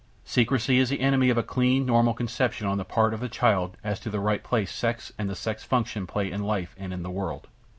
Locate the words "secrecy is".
0.25-0.89